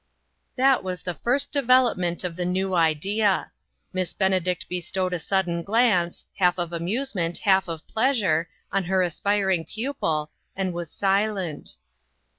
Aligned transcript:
That 0.55 0.83
was 0.83 1.03
the 1.03 1.13
first 1.13 1.51
development 1.51 2.23
of 2.23 2.35
the 2.35 2.43
new 2.43 2.73
idea. 2.73 3.51
Miss 3.93 4.13
Benedict 4.15 4.67
bestowed 4.67 5.13
a 5.13 5.19
sud 5.19 5.45
den 5.45 5.61
glance, 5.61 6.25
half 6.37 6.57
of 6.57 6.73
amusement, 6.73 7.37
half 7.37 7.67
of 7.67 7.87
pleasure, 7.87 8.49
on 8.71 8.85
her 8.85 9.03
aspiring 9.03 9.63
pupil, 9.63 10.31
and 10.55 10.73
was 10.73 10.89
silent. 10.89 11.75